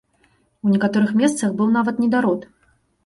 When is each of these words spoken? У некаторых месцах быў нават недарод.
У 0.67 0.71
некаторых 0.75 1.13
месцах 1.23 1.53
быў 1.59 1.69
нават 1.77 2.03
недарод. 2.05 2.49